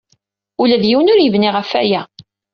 Ula 0.61 0.81
d 0.81 0.83
yiwen 0.87 1.11
ur 1.13 1.19
yebni 1.21 1.49
ɣef 1.55 1.69
waya. 1.75 2.01